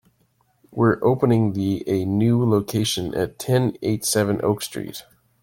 [0.71, 5.03] We are opening the a new location at ten eighty-seven Oak Street.